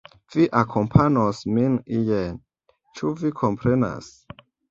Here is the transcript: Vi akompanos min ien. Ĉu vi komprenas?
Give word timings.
Vi 0.35 0.45
akompanos 0.59 1.41
min 1.57 1.75
ien. 2.07 2.41
Ĉu 3.01 3.13
vi 3.23 3.33
komprenas? 3.43 4.09